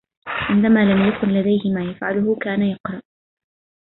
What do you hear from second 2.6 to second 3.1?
يقرأ.